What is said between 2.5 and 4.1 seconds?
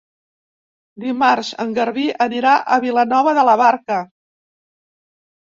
a Vilanova de la Barca.